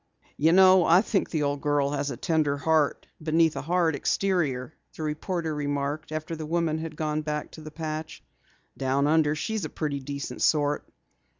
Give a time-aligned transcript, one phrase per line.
[0.35, 4.73] "You know, I think the old girl has a tender heart beneath a hard exterior,"
[4.97, 8.23] the reporter remarked after the woman had gone back to the patch.
[8.75, 10.89] "Down under she's a pretty decent sort."